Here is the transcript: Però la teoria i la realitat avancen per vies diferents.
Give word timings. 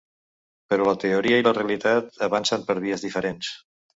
Però 0.71 0.87
la 0.87 0.95
teoria 1.03 1.37
i 1.41 1.43
la 1.47 1.53
realitat 1.57 2.19
avancen 2.29 2.65
per 2.71 2.79
vies 2.87 3.07
diferents. 3.09 3.53